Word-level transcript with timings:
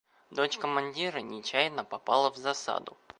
Дочь 0.31 0.57
командира 0.57 1.19
нечаянно 1.19 1.83
попала 1.83 2.31
в 2.31 2.35
засаду. 2.35 2.97